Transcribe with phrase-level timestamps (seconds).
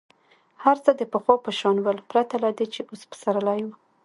[0.63, 3.73] هر څه د پخوا په شان ول پرته له دې چې اوس پسرلی وو.